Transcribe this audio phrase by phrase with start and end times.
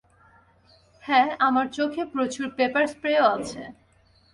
[1.03, 3.61] হ্যাঁ, আমার চোখে প্রচুর পেপার স্প্রেও আছে।